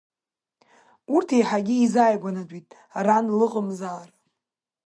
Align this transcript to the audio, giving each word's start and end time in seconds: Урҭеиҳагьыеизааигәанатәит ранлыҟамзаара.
Урҭеиҳагьыеизааигәанатәит 1.15 2.67
ранлыҟамзаара. 3.05 4.13